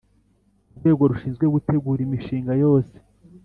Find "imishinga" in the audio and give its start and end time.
2.07-2.51